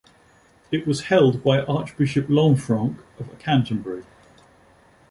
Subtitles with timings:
[0.71, 4.03] It was held by Archbishop Lanfranc of Canterbury.